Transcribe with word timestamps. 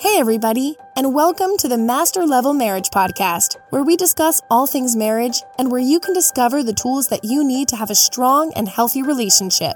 Hey, 0.00 0.18
everybody, 0.18 0.76
and 0.94 1.12
welcome 1.12 1.56
to 1.58 1.66
the 1.66 1.76
Master 1.76 2.24
Level 2.24 2.54
Marriage 2.54 2.90
Podcast, 2.90 3.56
where 3.70 3.82
we 3.82 3.96
discuss 3.96 4.40
all 4.48 4.64
things 4.64 4.94
marriage 4.94 5.42
and 5.58 5.72
where 5.72 5.80
you 5.80 5.98
can 5.98 6.14
discover 6.14 6.62
the 6.62 6.72
tools 6.72 7.08
that 7.08 7.24
you 7.24 7.42
need 7.42 7.66
to 7.66 7.74
have 7.74 7.90
a 7.90 7.96
strong 7.96 8.52
and 8.54 8.68
healthy 8.68 9.02
relationship. 9.02 9.74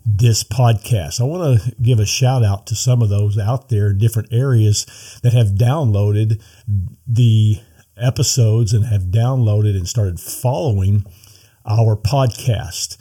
this 0.05 0.44
podcast. 0.44 1.22
I 1.22 1.23
want 1.23 1.61
to 1.61 1.75
give 1.81 1.99
a 1.99 2.05
shout 2.05 2.44
out 2.44 2.67
to 2.67 2.75
some 2.75 3.02
of 3.02 3.08
those 3.08 3.38
out 3.38 3.69
there 3.69 3.92
in 3.92 3.97
different 3.97 4.33
areas 4.33 5.19
that 5.23 5.31
have 5.31 5.52
downloaded 5.52 6.44
the 7.08 7.61
episodes 7.95 8.73
and 8.73 8.88
have 8.88 9.03
downloaded 9.03 9.77
and 9.77 9.88
started 9.88 10.19
following 10.19 11.05
our 11.66 11.95
podcast. 11.95 12.98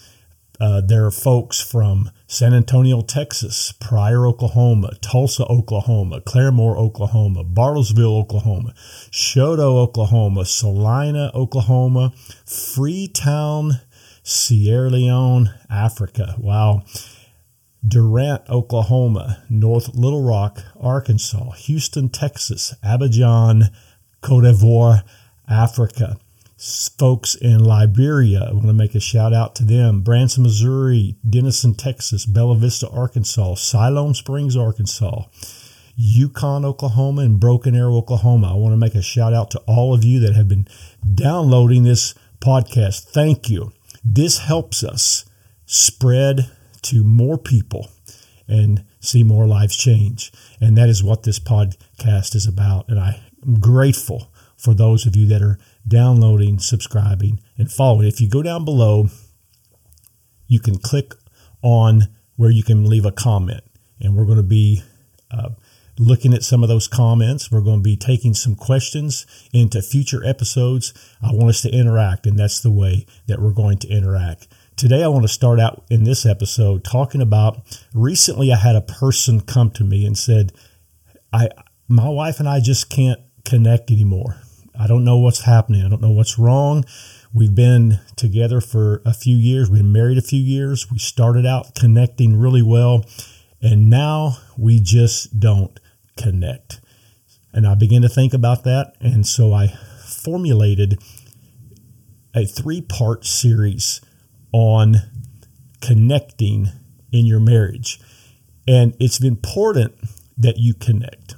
Uh, 0.60 0.82
there 0.82 1.06
are 1.06 1.10
folks 1.10 1.58
from 1.60 2.10
San 2.26 2.52
Antonio, 2.52 3.00
Texas, 3.00 3.72
Pryor, 3.72 4.26
Oklahoma, 4.26 4.92
Tulsa, 5.00 5.46
Oklahoma, 5.46 6.20
Claremore, 6.20 6.76
Oklahoma, 6.76 7.44
Bartlesville, 7.44 8.20
Oklahoma, 8.20 8.74
Chouteau, 9.10 9.78
Oklahoma, 9.78 10.44
Salina, 10.44 11.30
Oklahoma, 11.34 12.12
Freetown, 12.44 13.80
Sierra 14.22 14.90
Leone, 14.90 15.50
Africa. 15.70 16.34
Wow. 16.38 16.82
Durant, 17.86 18.42
Oklahoma, 18.50 19.42
North 19.48 19.94
Little 19.94 20.22
Rock, 20.22 20.62
Arkansas, 20.78 21.52
Houston, 21.52 22.10
Texas, 22.10 22.74
Abidjan, 22.84 23.70
Cote 24.20 24.44
d'Ivoire, 24.44 25.02
Africa 25.48 26.18
folks 26.60 27.34
in 27.34 27.64
Liberia. 27.64 28.46
I 28.50 28.52
want 28.52 28.66
to 28.66 28.74
make 28.74 28.94
a 28.94 29.00
shout 29.00 29.32
out 29.32 29.54
to 29.56 29.64
them. 29.64 30.02
Branson, 30.02 30.42
Missouri, 30.42 31.16
Denison, 31.28 31.74
Texas, 31.74 32.26
Bella 32.26 32.54
Vista, 32.54 32.88
Arkansas, 32.90 33.54
Siloam 33.54 34.12
Springs, 34.12 34.56
Arkansas, 34.56 35.24
Yukon, 35.96 36.66
Oklahoma, 36.66 37.22
and 37.22 37.40
Broken 37.40 37.74
Arrow, 37.74 37.96
Oklahoma. 37.96 38.52
I 38.52 38.56
want 38.56 38.74
to 38.74 38.76
make 38.76 38.94
a 38.94 39.00
shout 39.00 39.32
out 39.32 39.50
to 39.52 39.58
all 39.60 39.94
of 39.94 40.04
you 40.04 40.20
that 40.20 40.34
have 40.34 40.48
been 40.48 40.68
downloading 41.14 41.84
this 41.84 42.14
podcast. 42.40 43.04
Thank 43.04 43.48
you. 43.48 43.72
This 44.04 44.38
helps 44.38 44.84
us 44.84 45.24
spread 45.64 46.50
to 46.82 47.04
more 47.04 47.38
people 47.38 47.90
and 48.46 48.84
see 49.00 49.22
more 49.22 49.46
lives 49.46 49.76
change. 49.76 50.30
And 50.60 50.76
that 50.76 50.90
is 50.90 51.02
what 51.02 51.22
this 51.22 51.38
podcast 51.38 52.34
is 52.34 52.46
about. 52.46 52.88
And 52.88 52.98
I'm 53.00 53.60
grateful 53.60 54.30
for 54.58 54.74
those 54.74 55.06
of 55.06 55.16
you 55.16 55.26
that 55.28 55.40
are 55.40 55.58
downloading, 55.86 56.58
subscribing, 56.58 57.40
and 57.56 57.70
following. 57.70 58.06
If 58.06 58.20
you 58.20 58.28
go 58.28 58.42
down 58.42 58.64
below, 58.64 59.08
you 60.46 60.60
can 60.60 60.78
click 60.78 61.14
on 61.62 62.08
where 62.36 62.50
you 62.50 62.62
can 62.62 62.86
leave 62.86 63.04
a 63.04 63.12
comment. 63.12 63.62
And 64.00 64.16
we're 64.16 64.24
going 64.24 64.38
to 64.38 64.42
be 64.42 64.82
uh, 65.30 65.50
looking 65.98 66.32
at 66.32 66.42
some 66.42 66.62
of 66.62 66.68
those 66.68 66.88
comments. 66.88 67.52
We're 67.52 67.60
going 67.60 67.80
to 67.80 67.82
be 67.82 67.96
taking 67.96 68.34
some 68.34 68.56
questions 68.56 69.26
into 69.52 69.82
future 69.82 70.24
episodes. 70.24 70.94
I 71.22 71.32
want 71.32 71.50
us 71.50 71.62
to 71.62 71.70
interact, 71.70 72.26
and 72.26 72.38
that's 72.38 72.60
the 72.60 72.70
way 72.70 73.06
that 73.26 73.40
we're 73.40 73.52
going 73.52 73.78
to 73.78 73.88
interact. 73.88 74.48
Today, 74.76 75.04
I 75.04 75.08
want 75.08 75.24
to 75.24 75.28
start 75.28 75.60
out 75.60 75.84
in 75.90 76.04
this 76.04 76.24
episode 76.24 76.84
talking 76.84 77.20
about 77.20 77.60
recently 77.92 78.50
I 78.50 78.56
had 78.56 78.76
a 78.76 78.80
person 78.80 79.42
come 79.42 79.70
to 79.72 79.84
me 79.84 80.06
and 80.06 80.16
said, 80.16 80.52
I, 81.32 81.50
my 81.86 82.08
wife 82.08 82.40
and 82.40 82.48
I 82.48 82.60
just 82.60 82.88
can't 82.88 83.20
connect 83.44 83.90
anymore. 83.90 84.36
I 84.80 84.86
don't 84.86 85.04
know 85.04 85.18
what's 85.18 85.42
happening. 85.42 85.84
I 85.84 85.90
don't 85.90 86.00
know 86.00 86.10
what's 86.10 86.38
wrong. 86.38 86.86
We've 87.34 87.54
been 87.54 88.00
together 88.16 88.62
for 88.62 89.02
a 89.04 89.12
few 89.12 89.36
years. 89.36 89.68
We've 89.68 89.82
been 89.82 89.92
married 89.92 90.16
a 90.16 90.22
few 90.22 90.40
years. 90.40 90.90
We 90.90 90.98
started 90.98 91.44
out 91.44 91.74
connecting 91.74 92.34
really 92.38 92.62
well, 92.62 93.04
and 93.60 93.90
now 93.90 94.38
we 94.56 94.80
just 94.80 95.38
don't 95.38 95.78
connect. 96.16 96.80
And 97.52 97.66
I 97.66 97.74
began 97.74 98.00
to 98.02 98.08
think 98.08 98.32
about 98.32 98.64
that, 98.64 98.94
and 99.00 99.26
so 99.26 99.52
I 99.52 99.68
formulated 100.02 100.98
a 102.34 102.46
three 102.46 102.80
part 102.80 103.26
series 103.26 104.00
on 104.50 104.96
connecting 105.82 106.70
in 107.12 107.26
your 107.26 107.40
marriage. 107.40 108.00
And 108.66 108.96
it's 108.98 109.22
important 109.22 109.94
that 110.38 110.56
you 110.56 110.72
connect. 110.72 111.34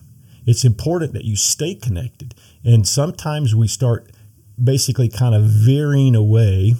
It's 0.46 0.64
important 0.64 1.12
that 1.12 1.24
you 1.24 1.36
stay 1.36 1.74
connected. 1.74 2.34
And 2.64 2.86
sometimes 2.86 3.54
we 3.54 3.68
start 3.68 4.10
basically 4.62 5.08
kind 5.08 5.34
of 5.34 5.44
veering 5.44 6.14
away 6.14 6.74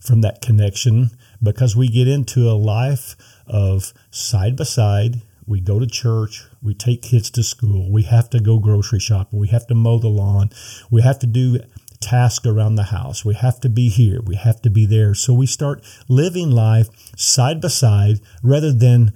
from 0.00 0.20
that 0.22 0.42
connection 0.42 1.10
because 1.42 1.76
we 1.76 1.88
get 1.88 2.08
into 2.08 2.48
a 2.48 2.52
life 2.52 3.16
of 3.46 3.92
side 4.10 4.56
by 4.56 4.64
side. 4.64 5.22
We 5.46 5.60
go 5.60 5.80
to 5.80 5.86
church, 5.86 6.44
we 6.62 6.74
take 6.74 7.02
kids 7.02 7.28
to 7.32 7.42
school, 7.42 7.90
we 7.90 8.04
have 8.04 8.30
to 8.30 8.40
go 8.40 8.60
grocery 8.60 9.00
shopping, 9.00 9.40
we 9.40 9.48
have 9.48 9.66
to 9.66 9.74
mow 9.74 9.98
the 9.98 10.08
lawn, 10.08 10.50
we 10.88 11.02
have 11.02 11.18
to 11.18 11.26
do 11.26 11.58
tasks 12.00 12.46
around 12.46 12.76
the 12.76 12.84
house, 12.84 13.24
we 13.24 13.34
have 13.34 13.58
to 13.60 13.68
be 13.68 13.88
here, 13.88 14.20
we 14.24 14.36
have 14.36 14.62
to 14.62 14.70
be 14.70 14.86
there. 14.86 15.14
So 15.14 15.34
we 15.34 15.46
start 15.46 15.82
living 16.08 16.50
life 16.52 16.88
side 17.16 17.60
by 17.60 17.68
side 17.68 18.20
rather 18.42 18.72
than 18.72 19.12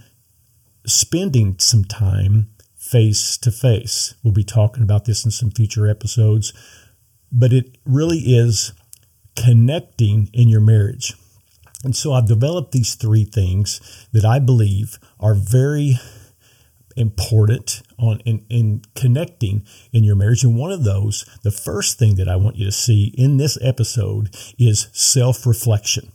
spending 0.84 1.58
some 1.58 1.84
time 1.84 2.48
face 2.90 3.36
to 3.38 3.50
face. 3.50 4.14
We'll 4.22 4.32
be 4.32 4.44
talking 4.44 4.82
about 4.82 5.04
this 5.04 5.24
in 5.24 5.30
some 5.30 5.50
future 5.50 5.88
episodes, 5.88 6.52
but 7.32 7.52
it 7.52 7.78
really 7.84 8.18
is 8.18 8.72
connecting 9.34 10.30
in 10.32 10.48
your 10.48 10.60
marriage. 10.60 11.14
And 11.84 11.94
so 11.94 12.12
I've 12.12 12.28
developed 12.28 12.72
these 12.72 12.94
three 12.94 13.24
things 13.24 14.06
that 14.12 14.24
I 14.24 14.38
believe 14.38 14.98
are 15.20 15.34
very 15.34 15.98
important 16.96 17.82
on 17.98 18.20
in, 18.20 18.44
in 18.48 18.82
connecting 18.94 19.66
in 19.92 20.02
your 20.02 20.16
marriage. 20.16 20.42
And 20.44 20.56
one 20.56 20.72
of 20.72 20.84
those, 20.84 21.26
the 21.42 21.50
first 21.50 21.98
thing 21.98 22.14
that 22.16 22.28
I 22.28 22.36
want 22.36 22.56
you 22.56 22.64
to 22.64 22.72
see 22.72 23.12
in 23.18 23.36
this 23.36 23.58
episode 23.60 24.34
is 24.58 24.88
self-reflection. 24.92 26.12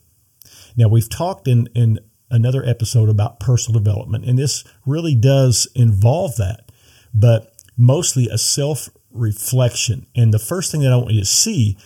Now 0.76 0.88
we've 0.88 1.10
talked 1.10 1.48
in, 1.48 1.68
in 1.76 2.00
another 2.32 2.64
episode 2.66 3.10
about 3.10 3.40
personal 3.40 3.80
development, 3.80 4.26
and 4.26 4.40
this 4.40 4.64
really 4.86 5.16
does 5.16 5.68
involve 5.76 6.36
that, 6.38 6.72
but 7.14 7.54
mostly 7.78 8.28
a 8.30 8.38
self 8.38 8.90
reflection. 9.12 10.06
And 10.16 10.34
the 10.34 10.40
first 10.40 10.72
thing 10.72 10.82
that 10.82 10.94
I 10.94 10.96
want 10.96 11.12
you 11.12 11.20
to 11.20 11.26
see 11.26 11.78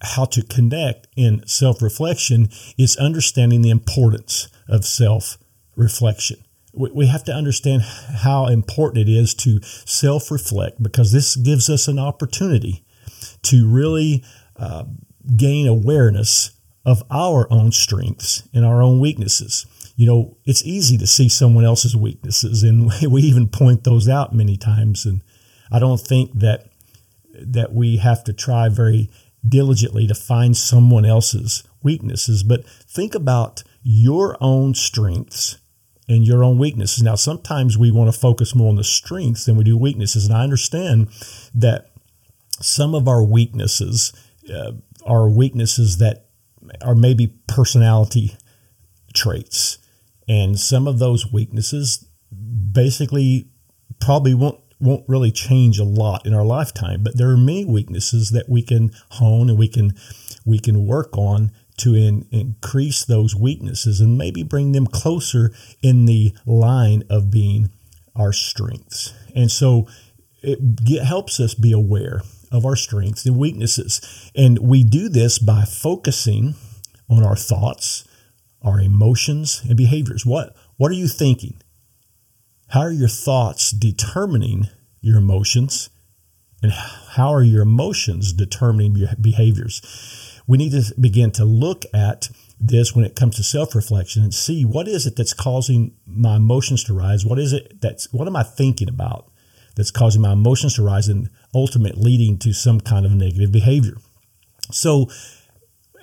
how 0.00 0.24
to 0.26 0.42
connect 0.42 1.08
in 1.16 1.46
self 1.46 1.82
reflection 1.82 2.48
is 2.76 2.96
understanding 2.96 3.62
the 3.62 3.70
importance 3.70 4.48
of 4.68 4.84
self 4.84 5.38
reflection. 5.76 6.38
We 6.74 7.06
have 7.06 7.24
to 7.24 7.32
understand 7.32 7.82
how 7.82 8.46
important 8.46 9.08
it 9.08 9.10
is 9.10 9.34
to 9.36 9.60
self 9.62 10.30
reflect 10.30 10.82
because 10.82 11.12
this 11.12 11.34
gives 11.34 11.68
us 11.68 11.88
an 11.88 11.98
opportunity 11.98 12.84
to 13.44 13.66
really 13.66 14.22
uh, 14.56 14.84
gain 15.36 15.66
awareness 15.66 16.52
of 16.88 17.02
our 17.10 17.46
own 17.52 17.70
strengths 17.70 18.48
and 18.54 18.64
our 18.64 18.82
own 18.82 18.98
weaknesses. 18.98 19.66
You 19.94 20.06
know, 20.06 20.38
it's 20.46 20.64
easy 20.64 20.96
to 20.96 21.06
see 21.06 21.28
someone 21.28 21.66
else's 21.66 21.94
weaknesses, 21.94 22.62
and 22.62 22.90
we 23.10 23.22
even 23.22 23.46
point 23.46 23.84
those 23.84 24.08
out 24.08 24.34
many 24.34 24.56
times. 24.56 25.04
And 25.04 25.20
I 25.70 25.78
don't 25.78 26.00
think 26.00 26.32
that 26.38 26.70
that 27.34 27.74
we 27.74 27.98
have 27.98 28.24
to 28.24 28.32
try 28.32 28.70
very 28.70 29.10
diligently 29.46 30.06
to 30.06 30.14
find 30.14 30.56
someone 30.56 31.04
else's 31.04 31.62
weaknesses, 31.82 32.42
but 32.42 32.66
think 32.66 33.14
about 33.14 33.62
your 33.82 34.38
own 34.40 34.74
strengths 34.74 35.58
and 36.08 36.26
your 36.26 36.42
own 36.42 36.58
weaknesses. 36.58 37.02
Now, 37.02 37.16
sometimes 37.16 37.76
we 37.76 37.90
want 37.90 38.12
to 38.12 38.18
focus 38.18 38.54
more 38.54 38.70
on 38.70 38.76
the 38.76 38.82
strengths 38.82 39.44
than 39.44 39.56
we 39.56 39.64
do 39.64 39.76
weaknesses. 39.76 40.24
And 40.24 40.34
I 40.34 40.42
understand 40.42 41.08
that 41.54 41.90
some 42.60 42.94
of 42.94 43.06
our 43.06 43.22
weaknesses 43.22 44.12
uh, 44.52 44.72
are 45.04 45.28
weaknesses 45.28 45.98
that 45.98 46.27
are 46.82 46.94
maybe 46.94 47.34
personality 47.46 48.36
traits. 49.14 49.78
And 50.28 50.58
some 50.58 50.86
of 50.86 50.98
those 50.98 51.32
weaknesses 51.32 52.06
basically 52.72 53.48
probably 54.00 54.34
won't 54.34 54.60
won't 54.80 55.04
really 55.08 55.32
change 55.32 55.80
a 55.80 55.84
lot 55.84 56.24
in 56.24 56.32
our 56.32 56.44
lifetime, 56.44 57.02
but 57.02 57.18
there 57.18 57.30
are 57.30 57.36
many 57.36 57.64
weaknesses 57.64 58.30
that 58.30 58.48
we 58.48 58.62
can 58.62 58.92
hone 59.10 59.48
and 59.48 59.58
we 59.58 59.66
can 59.66 59.92
we 60.44 60.58
can 60.58 60.86
work 60.86 61.16
on 61.18 61.50
to 61.78 61.94
in, 61.94 62.26
increase 62.30 63.04
those 63.04 63.34
weaknesses 63.34 64.00
and 64.00 64.18
maybe 64.18 64.42
bring 64.42 64.72
them 64.72 64.86
closer 64.86 65.52
in 65.82 66.06
the 66.06 66.32
line 66.46 67.02
of 67.08 67.30
being 67.30 67.70
our 68.14 68.32
strengths. 68.32 69.14
And 69.34 69.50
so 69.50 69.88
it 70.42 70.84
get, 70.84 71.04
helps 71.04 71.40
us 71.40 71.54
be 71.54 71.72
aware 71.72 72.22
of 72.50 72.64
our 72.64 72.76
strengths 72.76 73.26
and 73.26 73.36
weaknesses. 73.36 74.30
And 74.34 74.58
we 74.58 74.84
do 74.84 75.08
this 75.08 75.38
by 75.38 75.64
focusing 75.64 76.54
on 77.08 77.24
our 77.24 77.36
thoughts, 77.36 78.06
our 78.62 78.80
emotions, 78.80 79.62
and 79.66 79.76
behaviors. 79.76 80.26
What, 80.26 80.54
what 80.76 80.90
are 80.90 80.96
you 80.96 81.08
thinking? 81.08 81.60
How 82.68 82.80
are 82.80 82.92
your 82.92 83.08
thoughts 83.08 83.70
determining 83.70 84.68
your 85.00 85.18
emotions? 85.18 85.90
And 86.62 86.72
how 86.72 87.32
are 87.32 87.42
your 87.42 87.62
emotions 87.62 88.32
determining 88.32 88.96
your 88.96 89.10
behaviors? 89.20 90.40
We 90.46 90.58
need 90.58 90.72
to 90.72 90.92
begin 91.00 91.30
to 91.32 91.44
look 91.44 91.84
at 91.94 92.30
this 92.60 92.94
when 92.94 93.04
it 93.04 93.14
comes 93.14 93.36
to 93.36 93.44
self-reflection 93.44 94.22
and 94.22 94.34
see 94.34 94.64
what 94.64 94.88
is 94.88 95.06
it 95.06 95.14
that's 95.16 95.34
causing 95.34 95.94
my 96.04 96.36
emotions 96.36 96.82
to 96.84 96.94
rise? 96.94 97.24
What 97.24 97.38
is 97.38 97.52
it 97.52 97.80
that's 97.80 98.12
what 98.12 98.26
am 98.26 98.34
I 98.34 98.42
thinking 98.42 98.88
about 98.88 99.30
that's 99.78 99.90
causing 99.90 100.20
my 100.20 100.32
emotions 100.32 100.74
to 100.74 100.82
rise 100.82 101.08
and 101.08 101.30
ultimately 101.54 102.02
leading 102.02 102.36
to 102.40 102.52
some 102.52 102.80
kind 102.80 103.06
of 103.06 103.12
negative 103.12 103.50
behavior? 103.50 103.96
So 104.70 105.08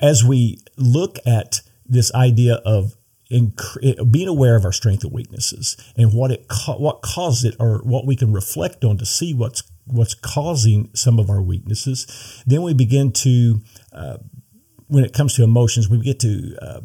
as 0.01 0.23
we 0.23 0.59
look 0.77 1.19
at 1.25 1.61
this 1.85 2.13
idea 2.15 2.55
of 2.65 2.95
inc- 3.31 4.11
being 4.11 4.27
aware 4.27 4.55
of 4.55 4.65
our 4.65 4.71
strengths 4.71 5.03
and 5.03 5.13
weaknesses 5.13 5.77
and 5.97 6.13
what 6.13 6.31
it 6.31 6.45
what 6.77 7.01
caused 7.01 7.45
it 7.45 7.55
or 7.59 7.79
what 7.79 8.05
we 8.05 8.15
can 8.15 8.33
reflect 8.33 8.83
on 8.83 8.97
to 8.97 9.05
see 9.05 9.33
what's 9.33 9.63
what's 9.85 10.15
causing 10.15 10.89
some 10.93 11.19
of 11.19 11.29
our 11.29 11.41
weaknesses 11.41 12.43
then 12.45 12.61
we 12.61 12.73
begin 12.73 13.11
to 13.11 13.61
uh, 13.93 14.17
when 14.87 15.03
it 15.03 15.13
comes 15.13 15.33
to 15.35 15.43
emotions 15.43 15.89
we 15.89 15.99
get 15.99 16.19
to 16.19 16.55
uh, 16.61 16.81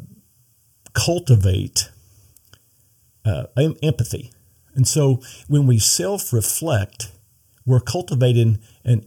cultivate 0.93 1.89
uh, 3.25 3.45
empathy 3.83 4.31
and 4.75 4.87
so 4.87 5.21
when 5.47 5.67
we 5.67 5.77
self-reflect 5.77 7.11
we're 7.65 7.79
cultivating 7.79 8.59
an 8.83 9.05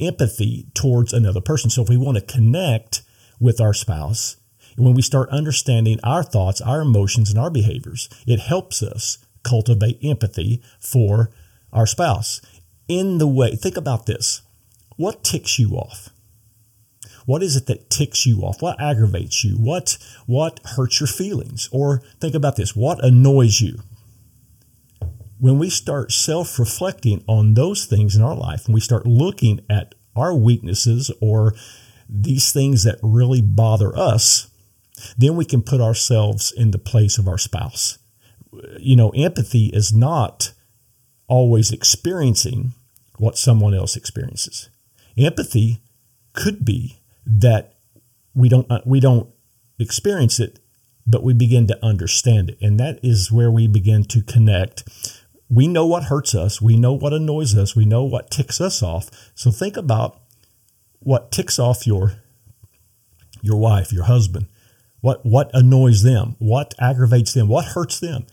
empathy 0.00 0.66
towards 0.74 1.12
another 1.12 1.40
person 1.40 1.70
so 1.70 1.82
if 1.82 1.88
we 1.88 1.96
want 1.96 2.16
to 2.16 2.32
connect 2.32 3.02
with 3.40 3.60
our 3.60 3.74
spouse 3.74 4.36
when 4.76 4.94
we 4.94 5.02
start 5.02 5.30
understanding 5.30 5.98
our 6.04 6.22
thoughts, 6.22 6.60
our 6.60 6.82
emotions, 6.82 7.30
and 7.30 7.38
our 7.38 7.50
behaviors, 7.50 8.08
it 8.26 8.40
helps 8.40 8.82
us 8.82 9.18
cultivate 9.42 9.98
empathy 10.02 10.62
for 10.78 11.30
our 11.72 11.86
spouse. 11.86 12.40
In 12.88 13.18
the 13.18 13.26
way, 13.26 13.56
think 13.56 13.76
about 13.76 14.06
this 14.06 14.42
what 14.96 15.24
ticks 15.24 15.58
you 15.58 15.70
off? 15.70 16.10
What 17.26 17.42
is 17.42 17.56
it 17.56 17.66
that 17.66 17.90
ticks 17.90 18.24
you 18.24 18.42
off? 18.42 18.62
What 18.62 18.80
aggravates 18.80 19.44
you? 19.44 19.56
What, 19.56 19.98
what 20.26 20.60
hurts 20.64 21.00
your 21.00 21.08
feelings? 21.08 21.68
Or 21.72 22.02
think 22.20 22.34
about 22.34 22.56
this 22.56 22.76
what 22.76 23.04
annoys 23.04 23.60
you? 23.60 23.80
When 25.38 25.58
we 25.58 25.70
start 25.70 26.12
self 26.12 26.58
reflecting 26.58 27.22
on 27.26 27.54
those 27.54 27.84
things 27.84 28.16
in 28.16 28.22
our 28.22 28.34
life 28.34 28.66
and 28.66 28.74
we 28.74 28.80
start 28.80 29.06
looking 29.06 29.60
at 29.68 29.94
our 30.14 30.34
weaknesses 30.34 31.10
or 31.20 31.54
these 32.08 32.52
things 32.52 32.84
that 32.84 32.98
really 33.02 33.42
bother 33.42 33.96
us, 33.96 34.48
then 35.18 35.36
we 35.36 35.44
can 35.44 35.62
put 35.62 35.80
ourselves 35.80 36.52
in 36.52 36.70
the 36.70 36.78
place 36.78 37.18
of 37.18 37.28
our 37.28 37.38
spouse. 37.38 37.98
You 38.78 38.96
know, 38.96 39.10
empathy 39.10 39.66
is 39.66 39.92
not 39.92 40.52
always 41.28 41.70
experiencing 41.72 42.72
what 43.18 43.36
someone 43.36 43.74
else 43.74 43.96
experiences. 43.96 44.70
Empathy 45.18 45.80
could 46.32 46.64
be 46.64 46.98
that 47.26 47.74
we 48.34 48.48
don't 48.48 48.70
uh, 48.70 48.80
we 48.84 49.00
don't 49.00 49.28
experience 49.78 50.38
it, 50.38 50.58
but 51.06 51.22
we 51.22 51.32
begin 51.32 51.66
to 51.66 51.84
understand 51.84 52.50
it, 52.50 52.58
and 52.60 52.78
that 52.78 53.00
is 53.02 53.32
where 53.32 53.50
we 53.50 53.66
begin 53.66 54.04
to 54.04 54.22
connect. 54.22 54.84
We 55.48 55.68
know 55.68 55.86
what 55.86 56.04
hurts 56.04 56.34
us, 56.34 56.60
we 56.60 56.76
know 56.76 56.92
what 56.92 57.12
annoys 57.12 57.56
us, 57.56 57.76
we 57.76 57.84
know 57.84 58.02
what 58.02 58.30
ticks 58.30 58.60
us 58.60 58.82
off. 58.82 59.10
So 59.34 59.50
think 59.50 59.76
about 59.76 60.20
what 60.98 61.30
ticks 61.30 61.58
off 61.58 61.86
your 61.86 62.14
your 63.42 63.56
wife, 63.56 63.92
your 63.92 64.04
husband, 64.04 64.48
what, 65.06 65.24
what 65.24 65.52
annoys 65.54 66.02
them? 66.02 66.34
What 66.40 66.74
aggravates 66.80 67.32
them? 67.32 67.46
What 67.46 67.66
hurts 67.66 68.00
them? 68.00 68.26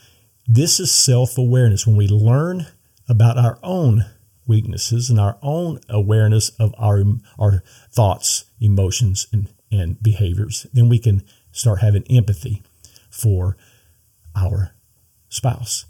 This 0.48 0.80
is 0.80 0.92
self 0.92 1.38
awareness. 1.38 1.86
When 1.86 1.96
we 1.96 2.08
learn 2.08 2.66
about 3.08 3.38
our 3.38 3.60
own 3.62 4.06
weaknesses 4.48 5.10
and 5.10 5.20
our 5.20 5.38
own 5.44 5.82
awareness 5.88 6.50
of 6.60 6.74
our, 6.80 7.04
our 7.38 7.64
thoughts, 7.92 8.46
emotions, 8.60 9.28
and, 9.32 9.50
and 9.72 10.02
behaviors, 10.02 10.66
then 10.74 10.90
we 10.90 10.98
can 10.98 11.22
start 11.52 11.82
having 11.82 12.06
empathy 12.10 12.64
for 13.12 13.56
our 14.36 14.74
spouse. 15.30 15.86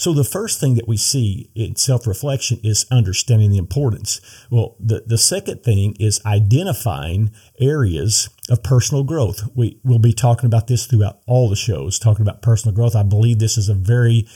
So 0.00 0.14
the 0.14 0.24
first 0.24 0.58
thing 0.60 0.76
that 0.76 0.88
we 0.88 0.96
see 0.96 1.50
in 1.54 1.76
self-reflection 1.76 2.60
is 2.64 2.86
understanding 2.90 3.50
the 3.50 3.58
importance. 3.58 4.22
Well, 4.48 4.74
the, 4.80 5.04
the 5.06 5.18
second 5.18 5.62
thing 5.62 5.94
is 6.00 6.24
identifying 6.24 7.32
areas 7.60 8.30
of 8.48 8.62
personal 8.62 9.04
growth. 9.04 9.42
We 9.54 9.78
will 9.84 9.98
be 9.98 10.14
talking 10.14 10.46
about 10.46 10.68
this 10.68 10.86
throughout 10.86 11.20
all 11.26 11.50
the 11.50 11.54
shows, 11.54 11.98
talking 11.98 12.22
about 12.22 12.40
personal 12.40 12.74
growth. 12.74 12.96
I 12.96 13.02
believe 13.02 13.40
this 13.40 13.58
is 13.58 13.68
a 13.68 13.74
very 13.74 14.26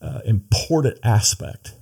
uh, 0.00 0.20
important 0.24 0.98
aspect 1.04 1.74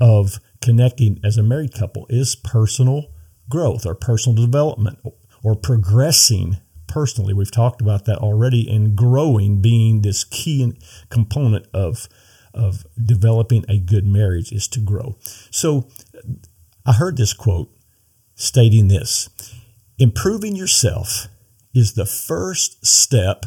of 0.00 0.40
connecting 0.60 1.20
as 1.22 1.38
a 1.38 1.44
married 1.44 1.72
couple 1.72 2.08
is 2.10 2.34
personal 2.34 3.12
growth 3.48 3.86
or 3.86 3.94
personal 3.94 4.44
development 4.44 4.98
or 5.44 5.54
progressing 5.54 6.56
personally. 6.88 7.32
We've 7.32 7.48
talked 7.48 7.80
about 7.80 8.06
that 8.06 8.18
already 8.18 8.68
and 8.68 8.96
growing 8.96 9.62
being 9.62 10.02
this 10.02 10.24
key 10.24 10.76
component 11.10 11.68
of 11.72 12.08
of 12.56 12.86
developing 13.02 13.64
a 13.68 13.78
good 13.78 14.06
marriage 14.06 14.52
is 14.52 14.66
to 14.68 14.80
grow. 14.80 15.16
So 15.50 15.88
I 16.84 16.92
heard 16.92 17.16
this 17.16 17.32
quote 17.32 17.70
stating 18.34 18.88
this 18.88 19.28
improving 19.98 20.56
yourself 20.56 21.28
is 21.74 21.94
the 21.94 22.06
first 22.06 22.84
step 22.86 23.46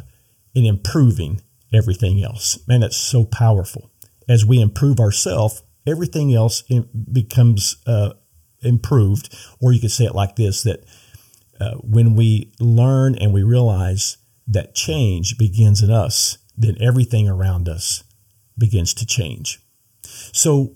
in 0.54 0.66
improving 0.66 1.42
everything 1.74 2.24
else. 2.24 2.60
Man, 2.68 2.82
that's 2.82 2.98
so 2.98 3.26
powerful. 3.26 3.90
As 4.28 4.46
we 4.46 4.62
improve 4.62 5.00
ourselves, 5.00 5.64
everything 5.88 6.34
else 6.34 6.64
becomes 7.12 7.78
uh, 7.88 8.14
improved. 8.62 9.36
Or 9.60 9.74
you 9.74 9.80
could 9.80 9.92
say 9.92 10.06
it 10.06 10.16
like 10.16 10.36
this 10.36 10.64
that 10.64 10.84
uh, 11.60 11.76
when 11.76 12.16
we 12.16 12.52
learn 12.60 13.16
and 13.16 13.34
we 13.34 13.44
realize 13.44 14.18
that 14.48 14.76
change 14.76 15.38
begins 15.38 15.82
in 15.82 15.92
us, 15.92 16.38
then 16.58 16.76
everything 16.80 17.30
around 17.30 17.70
us 17.70 18.04
begins 18.60 18.94
to 18.96 19.06
change. 19.06 19.60
So, 20.34 20.76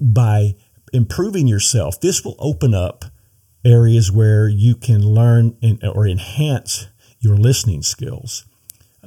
by 0.00 0.56
improving 0.92 1.46
yourself, 1.46 2.00
this 2.00 2.24
will 2.24 2.36
open 2.38 2.74
up 2.74 3.04
areas 3.64 4.10
where 4.10 4.48
you 4.48 4.74
can 4.74 5.02
learn 5.02 5.56
or 5.82 6.06
enhance 6.06 6.88
your 7.20 7.36
listening 7.36 7.82
skills. 7.82 8.46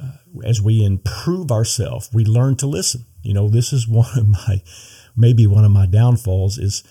Uh, 0.00 0.12
as 0.44 0.62
we 0.62 0.84
improve 0.84 1.50
ourselves, 1.50 2.10
we 2.12 2.24
learn 2.24 2.56
to 2.56 2.66
listen. 2.66 3.04
You 3.22 3.34
know, 3.34 3.48
this 3.48 3.72
is 3.72 3.88
one 3.88 4.16
of 4.16 4.28
my, 4.28 4.62
maybe 5.16 5.46
one 5.46 5.64
of 5.64 5.70
my 5.70 5.86
downfalls 5.86 6.58
is 6.58 6.82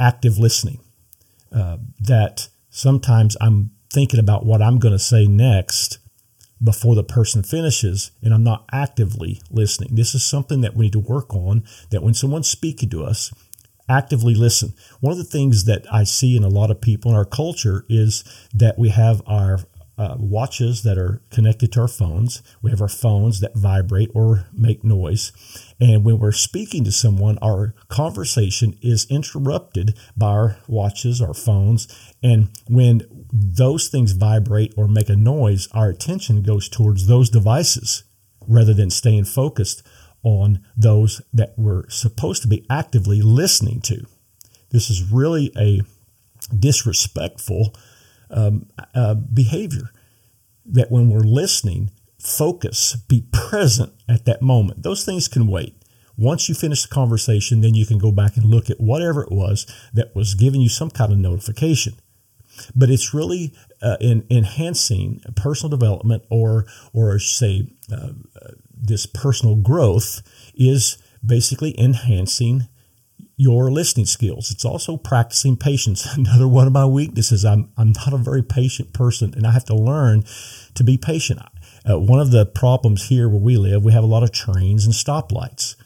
active 0.00 0.38
listening. 0.38 0.80
Uh, 1.52 1.78
that 2.00 2.48
sometimes 2.70 3.36
I'm 3.40 3.70
thinking 3.92 4.18
about 4.18 4.44
what 4.44 4.60
I'm 4.60 4.78
going 4.78 4.92
to 4.92 4.98
say 4.98 5.26
next 5.26 5.98
before 6.64 6.94
the 6.94 7.04
person 7.04 7.42
finishes 7.42 8.10
and 8.22 8.32
I'm 8.32 8.42
not 8.42 8.64
actively 8.72 9.40
listening. 9.50 9.94
This 9.94 10.14
is 10.14 10.24
something 10.24 10.62
that 10.62 10.74
we 10.74 10.86
need 10.86 10.92
to 10.94 10.98
work 10.98 11.34
on 11.34 11.62
that 11.90 12.02
when 12.02 12.14
someone's 12.14 12.50
speaking 12.50 12.88
to 12.90 13.04
us, 13.04 13.32
actively 13.88 14.34
listen. 14.34 14.72
One 15.00 15.12
of 15.12 15.18
the 15.18 15.24
things 15.24 15.66
that 15.66 15.86
I 15.92 16.04
see 16.04 16.36
in 16.36 16.42
a 16.42 16.48
lot 16.48 16.70
of 16.70 16.80
people 16.80 17.10
in 17.10 17.16
our 17.16 17.26
culture 17.26 17.84
is 17.88 18.24
that 18.54 18.78
we 18.78 18.88
have 18.88 19.22
our 19.26 19.60
uh, 19.96 20.16
watches 20.18 20.82
that 20.82 20.98
are 20.98 21.22
connected 21.30 21.72
to 21.72 21.80
our 21.82 21.88
phones. 21.88 22.42
We 22.62 22.70
have 22.70 22.80
our 22.80 22.88
phones 22.88 23.40
that 23.40 23.54
vibrate 23.54 24.10
or 24.14 24.46
make 24.52 24.82
noise. 24.82 25.32
And 25.80 26.04
when 26.04 26.18
we're 26.18 26.32
speaking 26.32 26.84
to 26.84 26.92
someone, 26.92 27.38
our 27.40 27.74
conversation 27.88 28.76
is 28.82 29.06
interrupted 29.08 29.96
by 30.16 30.26
our 30.26 30.58
watches, 30.66 31.20
our 31.22 31.34
phones. 31.34 31.86
And 32.22 32.48
when 32.68 33.02
those 33.32 33.88
things 33.88 34.12
vibrate 34.12 34.74
or 34.76 34.88
make 34.88 35.08
a 35.08 35.16
noise, 35.16 35.68
our 35.72 35.90
attention 35.90 36.42
goes 36.42 36.68
towards 36.68 37.06
those 37.06 37.30
devices. 37.30 38.04
rather 38.46 38.74
than 38.74 38.90
staying 38.90 39.24
focused 39.24 39.82
on 40.22 40.64
those 40.76 41.20
that 41.32 41.54
we're 41.56 41.88
supposed 41.88 42.42
to 42.42 42.48
be 42.48 42.64
actively 42.70 43.22
listening 43.22 43.80
to. 43.82 44.06
This 44.70 44.90
is 44.90 45.10
really 45.10 45.52
a 45.56 45.82
disrespectful 46.54 47.74
um, 48.34 48.66
uh, 48.94 49.14
behavior 49.14 49.90
that 50.66 50.90
when 50.90 51.08
we're 51.08 51.20
listening, 51.20 51.90
focus, 52.18 52.96
be 53.08 53.24
present 53.32 53.92
at 54.08 54.24
that 54.24 54.42
moment. 54.42 54.82
Those 54.82 55.04
things 55.04 55.28
can 55.28 55.46
wait. 55.46 55.76
Once 56.16 56.48
you 56.48 56.54
finish 56.54 56.82
the 56.82 56.88
conversation, 56.88 57.60
then 57.60 57.74
you 57.74 57.86
can 57.86 57.98
go 57.98 58.12
back 58.12 58.36
and 58.36 58.46
look 58.46 58.70
at 58.70 58.80
whatever 58.80 59.22
it 59.22 59.32
was 59.32 59.66
that 59.92 60.14
was 60.14 60.34
giving 60.34 60.60
you 60.60 60.68
some 60.68 60.90
kind 60.90 61.12
of 61.12 61.18
notification. 61.18 61.94
But 62.74 62.88
it's 62.88 63.12
really 63.12 63.52
uh, 63.82 63.96
in 64.00 64.24
enhancing 64.30 65.20
personal 65.34 65.76
development 65.76 66.24
or, 66.30 66.66
or 66.92 67.18
say, 67.18 67.68
uh, 67.92 68.10
this 68.72 69.06
personal 69.06 69.56
growth 69.56 70.22
is 70.54 70.98
basically 71.24 71.78
enhancing 71.80 72.68
your 73.36 73.70
listening 73.70 74.06
skills. 74.06 74.50
It's 74.50 74.64
also 74.64 74.96
practicing 74.96 75.56
patience. 75.56 76.06
Another 76.16 76.48
one 76.48 76.66
of 76.66 76.72
my 76.72 76.86
weaknesses. 76.86 77.44
I'm, 77.44 77.70
I'm 77.76 77.92
not 77.92 78.12
a 78.12 78.18
very 78.18 78.42
patient 78.42 78.92
person 78.92 79.34
and 79.34 79.46
I 79.46 79.52
have 79.52 79.64
to 79.66 79.74
learn 79.74 80.24
to 80.74 80.84
be 80.84 80.96
patient. 80.96 81.40
Uh, 81.88 81.98
one 81.98 82.20
of 82.20 82.30
the 82.30 82.46
problems 82.46 83.08
here 83.08 83.28
where 83.28 83.40
we 83.40 83.56
live, 83.56 83.84
we 83.84 83.92
have 83.92 84.04
a 84.04 84.08
lot 84.08 84.22
of 84.22 84.32
trains 84.32 84.84
and 84.84 84.94
stoplights. 84.94 85.76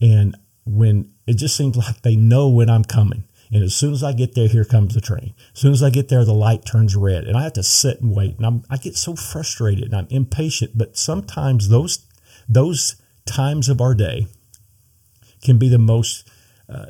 And 0.00 0.36
when 0.64 1.12
it 1.26 1.34
just 1.34 1.56
seems 1.56 1.76
like 1.76 2.02
they 2.02 2.16
know 2.16 2.48
when 2.48 2.70
I'm 2.70 2.84
coming. 2.84 3.24
And 3.52 3.64
as 3.64 3.74
soon 3.74 3.92
as 3.92 4.04
I 4.04 4.12
get 4.12 4.34
there, 4.34 4.48
here 4.48 4.64
comes 4.64 4.94
the 4.94 5.00
train. 5.00 5.34
As 5.54 5.60
soon 5.60 5.72
as 5.72 5.82
I 5.82 5.90
get 5.90 6.08
there, 6.08 6.24
the 6.24 6.32
light 6.32 6.64
turns 6.64 6.94
red, 6.94 7.24
and 7.24 7.36
I 7.36 7.42
have 7.42 7.54
to 7.54 7.64
sit 7.64 8.00
and 8.00 8.14
wait. 8.14 8.36
And 8.36 8.46
I'm, 8.46 8.64
I 8.70 8.76
get 8.76 8.96
so 8.96 9.16
frustrated 9.16 9.84
and 9.86 9.94
I'm 9.94 10.06
impatient. 10.08 10.78
But 10.78 10.96
sometimes 10.96 11.68
those 11.68 12.06
those 12.48 12.96
times 13.26 13.68
of 13.68 13.80
our 13.80 13.94
day 13.94 14.26
can 15.42 15.58
be 15.58 15.68
the 15.68 15.78
most 15.78 16.29
uh, 16.70 16.86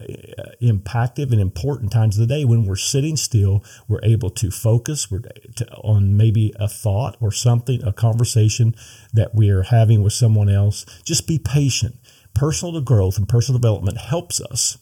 impactful 0.63 1.33
and 1.33 1.41
important 1.41 1.93
times 1.93 2.19
of 2.19 2.29
the 2.29 2.35
day 2.35 2.45
when 2.45 2.67
we're 2.67 2.77
sitting 2.77 3.17
still, 3.17 3.65
we're 3.89 4.01
able 4.03 4.31
to 4.31 4.51
focus 4.51 5.11
we're 5.11 5.23
to, 5.57 5.67
on 5.77 6.17
maybe 6.17 6.53
a 6.57 6.69
thought 6.69 7.17
or 7.21 7.33
something, 7.33 7.83
a 7.83 7.93
conversation 7.93 8.75
that 9.13 9.35
we 9.35 9.51
are 9.51 9.63
having 9.63 10.03
with 10.03 10.13
someone 10.13 10.49
else. 10.49 10.85
Just 11.05 11.27
be 11.27 11.39
patient. 11.39 11.97
Personal 12.35 12.81
growth 12.81 13.19
and 13.19 13.29
personal 13.29 13.59
development 13.59 13.99
helps 13.99 14.41
us 14.41 14.79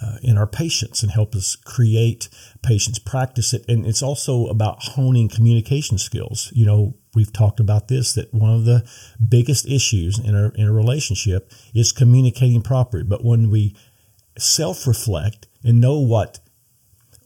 uh, 0.00 0.16
in 0.22 0.36
our 0.36 0.46
patience 0.46 1.02
and 1.02 1.12
help 1.12 1.34
us 1.34 1.56
create 1.56 2.28
patience 2.62 2.98
practice 2.98 3.54
it. 3.54 3.64
And 3.68 3.86
it's 3.86 4.02
also 4.02 4.46
about 4.46 4.82
honing 4.82 5.28
communication 5.28 5.98
skills. 5.98 6.50
You 6.54 6.66
know, 6.66 6.96
we've 7.14 7.32
talked 7.32 7.60
about 7.60 7.88
this 7.88 8.12
that 8.14 8.32
one 8.34 8.52
of 8.52 8.64
the 8.64 8.86
biggest 9.26 9.66
issues 9.66 10.18
in 10.18 10.34
a, 10.34 10.50
in 10.54 10.66
a 10.66 10.72
relationship 10.72 11.50
is 11.74 11.92
communicating 11.92 12.62
properly. 12.62 13.04
But 13.04 13.24
when 13.24 13.50
we 13.50 13.74
self 14.38 14.86
reflect 14.86 15.46
and 15.64 15.80
know 15.80 15.98
what, 15.98 16.40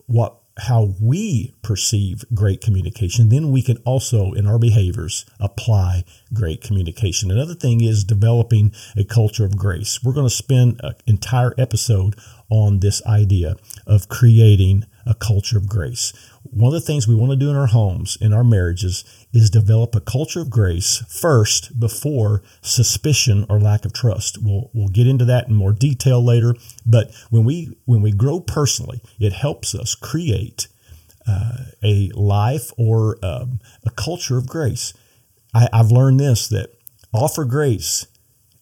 what 0.06 0.39
how 0.58 0.94
we 1.00 1.54
perceive 1.62 2.24
great 2.34 2.60
communication, 2.60 3.28
then 3.28 3.50
we 3.50 3.62
can 3.62 3.78
also, 3.78 4.32
in 4.32 4.46
our 4.46 4.58
behaviors, 4.58 5.24
apply 5.38 6.04
great 6.32 6.60
communication. 6.60 7.30
Another 7.30 7.54
thing 7.54 7.80
is 7.80 8.04
developing 8.04 8.72
a 8.96 9.04
culture 9.04 9.44
of 9.44 9.56
grace. 9.56 10.02
We're 10.02 10.12
going 10.12 10.28
to 10.28 10.34
spend 10.34 10.80
an 10.82 10.94
entire 11.06 11.54
episode 11.56 12.16
on 12.50 12.80
this 12.80 13.04
idea 13.06 13.56
of 13.86 14.08
creating 14.08 14.84
a 15.06 15.14
culture 15.14 15.58
of 15.58 15.68
grace. 15.68 16.12
One 16.42 16.68
of 16.68 16.80
the 16.80 16.86
things 16.86 17.06
we 17.06 17.14
want 17.14 17.32
to 17.32 17.36
do 17.36 17.50
in 17.50 17.56
our 17.56 17.66
homes, 17.66 18.16
in 18.20 18.32
our 18.32 18.44
marriages, 18.44 19.04
is 19.32 19.50
develop 19.50 19.94
a 19.94 20.00
culture 20.00 20.40
of 20.40 20.50
grace 20.50 21.04
first 21.08 21.78
before 21.78 22.42
suspicion 22.62 23.46
or 23.48 23.60
lack 23.60 23.84
of 23.84 23.92
trust. 23.92 24.38
We'll, 24.42 24.70
we'll 24.72 24.88
get 24.88 25.06
into 25.06 25.24
that 25.26 25.48
in 25.48 25.54
more 25.54 25.72
detail 25.72 26.24
later. 26.24 26.54
But 26.86 27.14
when 27.30 27.44
we, 27.44 27.76
when 27.84 28.02
we 28.02 28.12
grow 28.12 28.40
personally, 28.40 29.00
it 29.18 29.32
helps 29.32 29.74
us 29.74 29.94
create 29.94 30.68
uh, 31.26 31.64
a 31.82 32.10
life 32.14 32.72
or 32.76 33.18
um, 33.22 33.60
a 33.84 33.90
culture 33.90 34.36
of 34.36 34.48
grace. 34.48 34.94
I, 35.54 35.68
I've 35.72 35.90
learned 35.90 36.20
this 36.20 36.48
that 36.48 36.70
offer 37.12 37.44
grace 37.44 38.06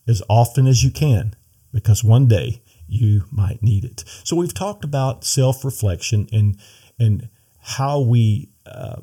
as 0.07 0.23
often 0.29 0.67
as 0.67 0.83
you 0.83 0.91
can 0.91 1.35
because 1.73 2.03
one 2.03 2.27
day 2.27 2.63
you 2.89 3.25
might 3.31 3.63
need 3.63 3.85
it. 3.85 4.05
So 4.25 4.37
we've 4.37 4.55
talked 4.55 4.85
about 4.85 5.25
self 5.25 5.65
reflection 5.65 6.29
and 6.33 6.59
and 6.99 7.29
how 7.61 8.01
we 8.01 8.49
uh, 8.67 9.01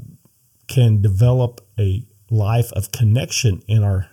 can 0.67 1.01
develop 1.01 1.61
a 1.79 2.03
life 2.29 2.71
of 2.73 2.91
connection 2.91 3.61
in 3.67 3.83
our 3.83 4.09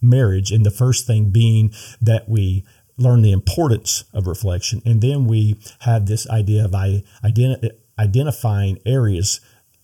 marriage. 0.00 0.50
And 0.50 0.64
the 0.66 0.70
first 0.70 1.06
thing 1.06 1.30
being 1.30 1.72
that 2.00 2.28
we 2.28 2.64
learn 2.96 3.22
the 3.22 3.32
importance 3.32 4.04
of 4.12 4.26
reflection, 4.26 4.82
and 4.84 5.00
then 5.00 5.26
we 5.26 5.58
have 5.80 6.06
this 6.06 6.28
idea 6.28 6.64
of 6.64 6.72
identi- 6.72 7.70
identifying 7.98 8.78
areas 8.84 9.40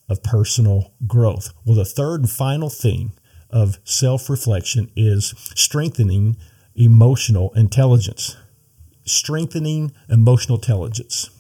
of 0.09 0.23
personal 0.23 0.95
growth. 1.07 1.53
Well, 1.65 1.77
the 1.77 1.85
third 1.85 2.21
and 2.21 2.31
final 2.31 2.71
thing 2.71 3.13
of 3.51 3.79
self 3.85 4.29
reflection 4.29 4.91
is 4.97 5.35
strengthening 5.55 6.37
emotional 6.75 7.53
intelligence 7.55 8.37
strengthening 9.09 9.93
emotional 10.09 10.59
intelligence. 10.59 11.31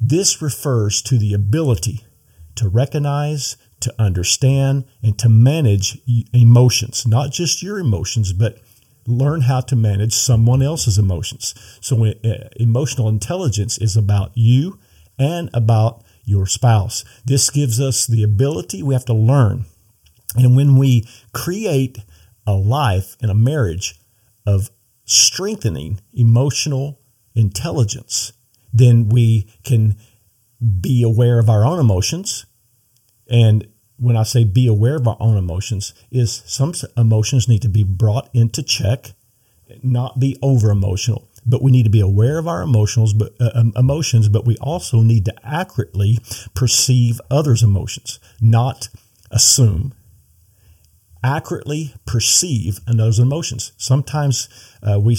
This 0.00 0.42
refers 0.42 1.00
to 1.02 1.18
the 1.18 1.32
ability 1.32 2.04
to 2.56 2.68
recognize, 2.68 3.56
to 3.80 3.94
understand, 3.98 4.84
and 5.02 5.18
to 5.18 5.28
manage 5.28 5.98
emotions, 6.32 7.06
not 7.06 7.30
just 7.30 7.62
your 7.62 7.78
emotions, 7.78 8.32
but 8.32 8.58
learn 9.06 9.42
how 9.42 9.60
to 9.60 9.76
manage 9.76 10.14
someone 10.14 10.62
else's 10.62 10.98
emotions. 10.98 11.54
So, 11.80 12.04
uh, 12.04 12.48
emotional 12.56 13.08
intelligence 13.08 13.78
is 13.78 13.96
about 13.96 14.32
you 14.34 14.78
and 15.18 15.48
about 15.54 16.02
your 16.24 16.46
spouse. 16.46 17.04
This 17.24 17.50
gives 17.50 17.80
us 17.80 18.06
the 18.06 18.22
ability, 18.22 18.82
we 18.82 18.94
have 18.94 19.04
to 19.06 19.14
learn. 19.14 19.66
And 20.34 20.56
when 20.56 20.76
we 20.76 21.06
create 21.32 21.98
a 22.46 22.54
life 22.54 23.16
and 23.20 23.30
a 23.30 23.34
marriage 23.34 23.98
of 24.46 24.70
strengthening 25.06 26.00
emotional 26.12 27.00
intelligence, 27.34 28.32
then 28.72 29.08
we 29.08 29.46
can 29.64 29.96
be 30.80 31.02
aware 31.02 31.38
of 31.38 31.48
our 31.48 31.64
own 31.64 31.78
emotions. 31.78 32.44
And 33.30 33.68
when 33.98 34.16
I 34.16 34.24
say 34.24 34.44
be 34.44 34.66
aware 34.66 34.96
of 34.96 35.08
our 35.08 35.16
own 35.18 35.36
emotions, 35.36 35.94
is 36.10 36.42
some 36.44 36.74
emotions 36.96 37.48
need 37.48 37.62
to 37.62 37.68
be 37.68 37.84
brought 37.84 38.28
into 38.34 38.62
check, 38.62 39.12
not 39.82 40.20
be 40.20 40.36
over 40.42 40.70
emotional. 40.70 41.28
But 41.48 41.62
we 41.62 41.70
need 41.70 41.84
to 41.84 41.90
be 41.90 42.00
aware 42.00 42.38
of 42.38 42.48
our 42.48 42.62
emotions, 42.62 43.12
but 43.12 43.34
uh, 43.40 43.50
um, 43.54 43.72
emotions. 43.76 44.28
But 44.28 44.44
we 44.44 44.56
also 44.56 45.00
need 45.00 45.24
to 45.26 45.34
accurately 45.46 46.18
perceive 46.54 47.20
others' 47.30 47.62
emotions, 47.62 48.18
not 48.40 48.88
assume 49.30 49.94
accurately 51.22 51.94
perceive 52.06 52.80
those 52.86 53.18
emotions. 53.18 53.72
Sometimes 53.76 54.48
uh, 54.82 54.98
we 54.98 55.18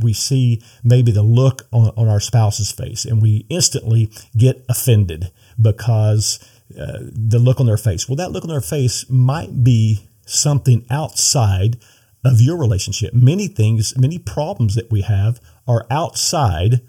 we 0.00 0.12
see 0.12 0.62
maybe 0.82 1.12
the 1.12 1.22
look 1.22 1.62
on, 1.72 1.92
on 1.96 2.08
our 2.08 2.20
spouse's 2.20 2.72
face, 2.72 3.04
and 3.04 3.20
we 3.20 3.46
instantly 3.48 4.10
get 4.36 4.64
offended 4.68 5.30
because 5.60 6.38
uh, 6.78 6.98
the 7.00 7.38
look 7.38 7.60
on 7.60 7.66
their 7.66 7.76
face. 7.76 8.08
Well, 8.08 8.16
that 8.16 8.32
look 8.32 8.44
on 8.44 8.50
their 8.50 8.60
face 8.60 9.08
might 9.08 9.62
be 9.62 10.06
something 10.26 10.86
outside 10.90 11.76
of 12.24 12.40
your 12.40 12.58
relationship. 12.58 13.14
Many 13.14 13.48
things, 13.48 13.96
many 13.98 14.18
problems 14.18 14.74
that 14.74 14.90
we 14.90 15.02
have 15.02 15.40
are 15.66 15.86
outside 15.90 16.80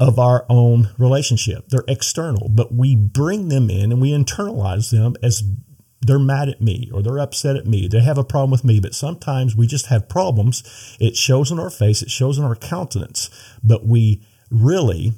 of 0.00 0.18
our 0.18 0.44
own 0.48 0.90
relationship. 0.98 1.68
They're 1.68 1.84
external, 1.86 2.48
but 2.48 2.74
we 2.74 2.96
bring 2.96 3.48
them 3.48 3.70
in 3.70 3.92
and 3.92 4.00
we 4.00 4.10
internalize 4.10 4.90
them 4.90 5.14
as 5.22 5.42
they're 6.06 6.18
mad 6.18 6.48
at 6.48 6.60
me 6.60 6.90
or 6.92 7.02
they're 7.02 7.18
upset 7.18 7.56
at 7.56 7.66
me. 7.66 7.88
They 7.88 8.00
have 8.00 8.18
a 8.18 8.24
problem 8.24 8.50
with 8.50 8.64
me, 8.64 8.80
but 8.80 8.94
sometimes 8.94 9.56
we 9.56 9.66
just 9.66 9.86
have 9.86 10.08
problems. 10.08 10.96
It 11.00 11.16
shows 11.16 11.50
on 11.50 11.58
our 11.58 11.70
face, 11.70 12.02
it 12.02 12.10
shows 12.10 12.38
on 12.38 12.44
our 12.44 12.56
countenance, 12.56 13.30
but 13.62 13.86
we 13.86 14.22
really, 14.50 15.14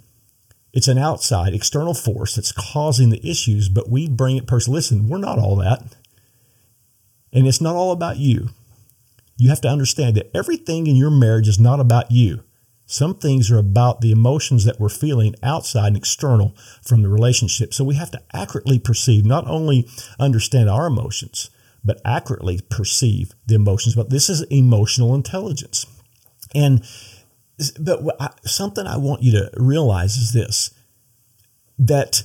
it's 0.73 0.89
an 0.89 0.99
outside 0.99 1.55
external 1.55 1.95
force 1.95 2.35
that's 2.35 2.53
causing 2.53 3.11
the 3.11 3.29
issues, 3.29 3.69
but 3.69 3.91
we 3.91 4.09
bring 4.09 4.37
it 4.37 4.47
personally. 4.47 4.79
Listen, 4.79 5.09
we're 5.09 5.19
not 5.19 5.39
all 5.39 5.57
that. 5.57 5.83
And 7.33 7.47
it's 7.47 7.61
not 7.61 7.75
all 7.75 7.93
about 7.93 8.17
you. 8.17 8.49
You 9.37 9.51
have 9.51 9.61
to 9.63 9.69
understand 9.69 10.17
that 10.17 10.31
everything 10.35 10.87
in 10.87 10.97
your 10.97 11.11
marriage 11.11 11.49
is 11.49 11.61
not 11.61 11.81
about 11.81 12.11
you. 12.11 12.43
Some 12.87 13.17
things 13.17 13.51
are 13.51 13.59
about 13.59 14.01
the 14.01 14.13
emotions 14.13 14.65
that 14.65 14.79
we're 14.79 14.89
feeling 14.89 15.35
outside 15.43 15.89
and 15.89 15.97
external 15.97 16.57
from 16.83 17.03
the 17.03 17.09
relationship. 17.09 17.75
So 17.75 17.85
we 17.85 17.97
have 17.97 18.13
to 18.13 18.23
accurately 18.33 18.79
perceive, 18.79 19.27
not 19.27 19.47
only 19.49 19.89
understand 20.21 20.71
our 20.71 20.87
emotions, 20.87 21.51
but 21.85 22.01
accurately 22.05 22.61
perceive 22.71 23.33
the 23.47 23.57
emotions. 23.57 23.97
But 23.97 24.11
this 24.11 24.31
is 24.31 24.43
emotional 24.51 25.15
intelligence. 25.15 25.85
And 26.55 26.87
but 27.81 28.01
something 28.47 28.87
I 28.87 28.99
want 28.99 29.23
you 29.23 29.33
to 29.33 29.51
realize 29.57 30.17
is 30.17 30.33
this 30.33 30.73
that 31.79 32.23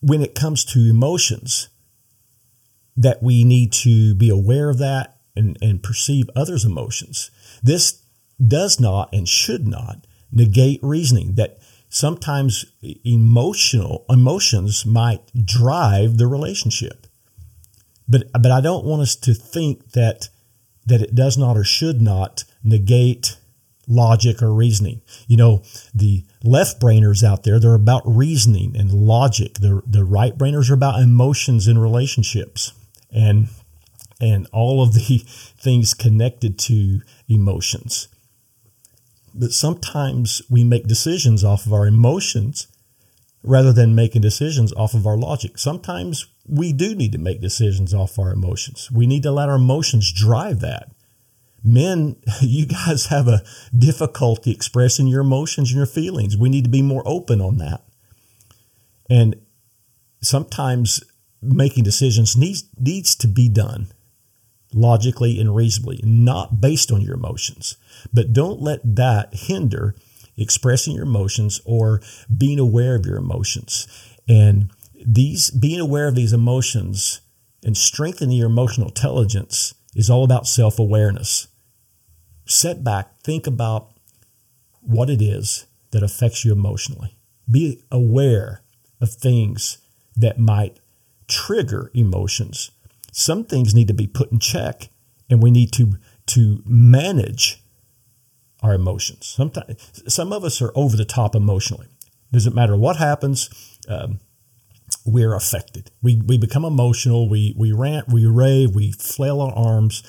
when 0.00 0.22
it 0.22 0.34
comes 0.34 0.64
to 0.64 0.90
emotions, 0.90 1.68
that 2.96 3.22
we 3.22 3.44
need 3.44 3.72
to 3.72 4.14
be 4.14 4.28
aware 4.28 4.70
of 4.70 4.78
that 4.78 5.18
and, 5.34 5.56
and 5.60 5.82
perceive 5.82 6.28
others' 6.34 6.64
emotions. 6.64 7.30
This 7.62 8.02
does 8.44 8.78
not 8.80 9.12
and 9.12 9.28
should 9.28 9.66
not 9.66 10.06
negate 10.32 10.80
reasoning 10.82 11.34
that 11.34 11.58
sometimes 11.88 12.66
emotional 13.04 14.04
emotions 14.10 14.84
might 14.84 15.22
drive 15.44 16.18
the 16.18 16.26
relationship. 16.26 17.06
But 18.08 18.30
but 18.32 18.50
I 18.50 18.60
don't 18.60 18.84
want 18.84 19.02
us 19.02 19.16
to 19.16 19.34
think 19.34 19.92
that 19.92 20.28
that 20.86 21.02
it 21.02 21.14
does 21.14 21.36
not 21.36 21.56
or 21.56 21.64
should 21.64 22.00
not 22.00 22.44
negate 22.62 23.38
logic 23.88 24.42
or 24.42 24.52
reasoning. 24.52 25.00
You 25.26 25.36
know, 25.36 25.62
the 25.94 26.24
left 26.42 26.80
brainers 26.80 27.24
out 27.24 27.44
there, 27.44 27.58
they're 27.58 27.74
about 27.74 28.02
reasoning 28.04 28.76
and 28.76 28.92
logic. 28.92 29.54
The 29.54 29.82
the 29.86 30.04
right 30.04 30.36
brainers 30.36 30.70
are 30.70 30.74
about 30.74 31.00
emotions 31.00 31.66
and 31.66 31.80
relationships 31.80 32.72
and 33.10 33.48
and 34.20 34.46
all 34.52 34.82
of 34.82 34.94
the 34.94 35.18
things 35.58 35.94
connected 35.94 36.58
to 36.60 37.00
emotions. 37.28 38.08
But 39.38 39.52
sometimes 39.52 40.42
we 40.48 40.64
make 40.64 40.86
decisions 40.86 41.44
off 41.44 41.66
of 41.66 41.72
our 41.72 41.86
emotions 41.86 42.68
rather 43.42 43.72
than 43.72 43.94
making 43.94 44.22
decisions 44.22 44.72
off 44.72 44.94
of 44.94 45.06
our 45.06 45.16
logic. 45.16 45.58
Sometimes 45.58 46.26
we 46.48 46.72
do 46.72 46.94
need 46.94 47.12
to 47.12 47.18
make 47.18 47.40
decisions 47.40 47.94
off 47.94 48.18
our 48.18 48.32
emotions. 48.32 48.90
We 48.90 49.06
need 49.06 49.22
to 49.22 49.30
let 49.30 49.48
our 49.48 49.56
emotions 49.56 50.12
drive 50.12 50.60
that. 50.60 50.90
Men, 51.62 52.16
you 52.40 52.66
guys 52.66 53.06
have 53.06 53.28
a 53.28 53.42
difficulty 53.76 54.50
expressing 54.50 55.06
your 55.06 55.20
emotions 55.20 55.70
and 55.70 55.76
your 55.76 55.86
feelings. 55.86 56.36
We 56.36 56.48
need 56.48 56.64
to 56.64 56.70
be 56.70 56.82
more 56.82 57.02
open 57.06 57.40
on 57.40 57.58
that. 57.58 57.82
And 59.08 59.36
sometimes 60.20 61.02
making 61.42 61.84
decisions 61.84 62.36
needs 62.36 62.64
needs 62.78 63.14
to 63.14 63.28
be 63.28 63.48
done 63.48 63.88
logically 64.76 65.40
and 65.40 65.56
reasonably, 65.56 66.00
not 66.04 66.60
based 66.60 66.92
on 66.92 67.00
your 67.00 67.14
emotions. 67.14 67.76
But 68.12 68.32
don't 68.32 68.60
let 68.60 68.80
that 68.96 69.34
hinder 69.34 69.96
expressing 70.36 70.94
your 70.94 71.04
emotions 71.04 71.60
or 71.64 72.02
being 72.36 72.58
aware 72.58 72.94
of 72.94 73.06
your 73.06 73.16
emotions. 73.16 73.88
And 74.28 74.70
these 74.94 75.50
being 75.50 75.80
aware 75.80 76.08
of 76.08 76.14
these 76.14 76.32
emotions 76.32 77.22
and 77.64 77.76
strengthening 77.76 78.36
your 78.36 78.48
emotional 78.50 78.88
intelligence 78.88 79.74
is 79.94 80.10
all 80.10 80.24
about 80.24 80.46
self-awareness. 80.46 81.48
Set 82.44 82.84
back, 82.84 83.20
think 83.22 83.46
about 83.46 83.90
what 84.82 85.08
it 85.10 85.22
is 85.22 85.66
that 85.90 86.02
affects 86.02 86.44
you 86.44 86.52
emotionally. 86.52 87.16
Be 87.50 87.82
aware 87.90 88.62
of 89.00 89.10
things 89.10 89.78
that 90.16 90.38
might 90.38 90.78
trigger 91.28 91.90
emotions. 91.94 92.70
Some 93.18 93.44
things 93.44 93.74
need 93.74 93.88
to 93.88 93.94
be 93.94 94.06
put 94.06 94.30
in 94.30 94.38
check 94.38 94.90
and 95.30 95.42
we 95.42 95.50
need 95.50 95.72
to 95.72 95.94
to 96.26 96.62
manage 96.66 97.62
our 98.62 98.74
emotions. 98.74 99.26
Sometimes 99.26 100.02
some 100.06 100.34
of 100.34 100.44
us 100.44 100.60
are 100.60 100.70
over 100.74 100.98
the 100.98 101.06
top 101.06 101.34
emotionally. 101.34 101.86
Doesn't 102.30 102.54
matter 102.54 102.76
what 102.76 102.96
happens, 102.96 103.48
um, 103.88 104.20
we're 105.06 105.34
affected. 105.34 105.90
We, 106.02 106.16
we 106.16 106.36
become 106.36 106.66
emotional. 106.66 107.26
We 107.26 107.54
we 107.56 107.72
rant. 107.72 108.08
We 108.08 108.26
rave. 108.26 108.74
We 108.74 108.92
flail 108.92 109.40
our 109.40 109.52
arms. 109.54 110.02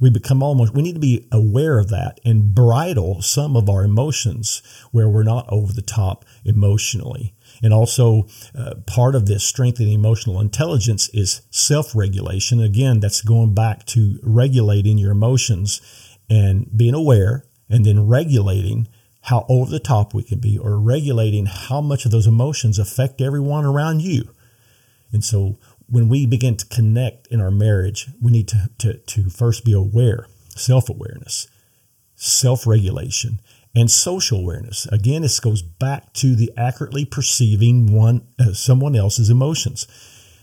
We 0.00 0.08
become 0.08 0.42
almost. 0.42 0.72
We 0.72 0.80
need 0.80 0.94
to 0.94 1.00
be 1.00 1.28
aware 1.30 1.78
of 1.78 1.90
that 1.90 2.18
and 2.24 2.54
bridle 2.54 3.20
some 3.20 3.56
of 3.56 3.68
our 3.68 3.84
emotions 3.84 4.62
where 4.90 5.08
we're 5.08 5.22
not 5.22 5.44
over 5.50 5.74
the 5.74 5.82
top 5.82 6.24
emotionally. 6.46 7.34
And 7.64 7.72
also, 7.72 8.26
uh, 8.54 8.74
part 8.86 9.14
of 9.14 9.24
this 9.24 9.42
strengthening 9.42 9.94
emotional 9.94 10.38
intelligence 10.38 11.08
is 11.14 11.40
self 11.50 11.94
regulation. 11.94 12.60
Again, 12.60 13.00
that's 13.00 13.22
going 13.22 13.54
back 13.54 13.86
to 13.86 14.18
regulating 14.22 14.98
your 14.98 15.12
emotions 15.12 15.80
and 16.28 16.68
being 16.76 16.92
aware 16.92 17.46
and 17.70 17.86
then 17.86 18.06
regulating 18.06 18.86
how 19.22 19.46
over 19.48 19.70
the 19.70 19.80
top 19.80 20.12
we 20.12 20.22
can 20.22 20.40
be 20.40 20.58
or 20.58 20.78
regulating 20.78 21.46
how 21.46 21.80
much 21.80 22.04
of 22.04 22.10
those 22.10 22.26
emotions 22.26 22.78
affect 22.78 23.22
everyone 23.22 23.64
around 23.64 24.02
you. 24.02 24.28
And 25.10 25.24
so 25.24 25.58
when 25.88 26.10
we 26.10 26.26
begin 26.26 26.58
to 26.58 26.66
connect 26.66 27.28
in 27.28 27.40
our 27.40 27.50
marriage, 27.50 28.08
we 28.20 28.30
need 28.30 28.48
to, 28.48 28.68
to, 28.80 28.98
to 28.98 29.30
first 29.30 29.64
be 29.64 29.72
aware, 29.72 30.26
self 30.50 30.90
awareness, 30.90 31.48
self 32.14 32.66
regulation, 32.66 33.40
and 33.74 33.90
social 33.90 34.38
awareness. 34.38 34.86
Again, 34.86 35.22
this 35.22 35.40
goes 35.40 35.62
back 35.62 36.12
to 36.14 36.36
the 36.36 36.52
accurately 36.56 37.04
perceiving 37.04 37.92
one 37.92 38.26
uh, 38.38 38.52
someone 38.52 38.94
else's 38.94 39.30
emotions. 39.30 39.86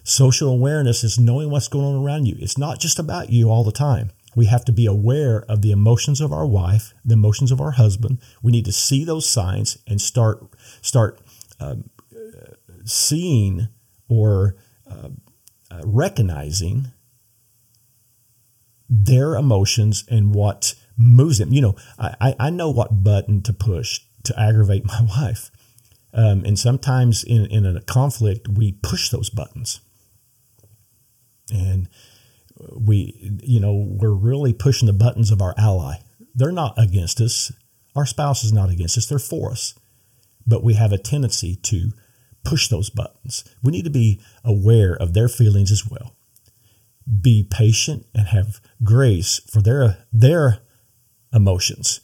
Social 0.04 0.50
awareness 0.50 1.04
is 1.04 1.20
knowing 1.20 1.50
what's 1.50 1.68
going 1.68 1.86
on 1.86 2.04
around 2.04 2.26
you. 2.26 2.36
It's 2.40 2.58
not 2.58 2.80
just 2.80 3.00
about 3.00 3.30
you 3.30 3.50
all 3.50 3.64
the 3.64 3.72
time. 3.72 4.12
We 4.36 4.46
have 4.46 4.66
to 4.66 4.72
be 4.72 4.86
aware 4.86 5.44
of 5.50 5.62
the 5.62 5.72
emotions 5.72 6.22
of 6.22 6.32
our 6.32 6.46
wife, 6.46 6.94
the 7.04 7.14
emotions 7.14 7.52
of 7.52 7.62
our 7.62 7.72
husband. 7.72 8.20
We 8.42 8.52
need 8.52 8.66
to 8.66 8.72
see 8.72 9.04
those 9.04 9.30
signs 9.30 9.78
and 9.88 10.02
start 10.02 10.44
start 10.82 11.20
um, 11.60 11.90
seeing 12.86 13.68
or 14.08 14.56
uh, 14.90 15.10
uh, 15.70 15.82
recognizing 15.86 16.88
their 18.90 19.36
emotions 19.36 20.04
and 20.10 20.36
what 20.36 20.76
moves 21.02 21.40
them. 21.40 21.52
You 21.52 21.62
know, 21.62 21.76
I, 22.00 22.36
I 22.40 22.50
know 22.50 22.70
what 22.70 23.04
button 23.04 23.42
to 23.44 23.54
push 23.54 24.02
to 24.24 24.40
aggravate 24.40 24.86
my 24.86 25.02
wife. 25.02 25.52
Um, 26.14 26.44
and 26.46 26.60
sometimes 26.60 27.24
in, 27.24 27.46
in 27.46 27.66
a 27.66 27.82
conflict, 27.82 28.48
we 28.48 28.74
push 28.84 29.10
those 29.10 29.30
buttons. 29.30 29.80
And 31.54 31.90
we, 32.74 33.40
you 33.44 33.60
know, 33.60 33.74
we're 33.74 34.14
really 34.14 34.54
pushing 34.54 34.88
the 34.88 34.94
buttons 34.94 35.32
of 35.32 35.42
our 35.42 35.56
ally. 35.58 35.96
They're 36.36 36.52
not 36.52 36.78
against 36.78 37.20
us. 37.22 37.52
Our 37.96 38.06
spouse 38.06 38.44
is 38.44 38.54
not 38.54 38.70
against 38.70 38.98
us. 38.98 39.08
They're 39.08 39.20
for 39.20 39.52
us. 39.52 39.74
But 40.46 40.64
we 40.64 40.74
have 40.76 40.92
a 40.92 40.98
tendency 40.98 41.56
to 41.56 41.92
push 42.44 42.68
those 42.68 42.90
buttons. 42.90 43.44
We 43.64 43.72
need 43.72 43.86
to 43.86 43.92
be 43.92 44.20
aware 44.44 44.96
of 44.96 45.14
their 45.14 45.28
feelings 45.28 45.72
as 45.72 45.88
well. 45.88 46.16
Be 47.22 47.44
patient 47.50 48.06
and 48.14 48.28
have 48.28 48.62
grace 48.84 49.42
for 49.52 49.62
their 49.62 50.06
their 50.12 50.60
emotions. 51.34 52.02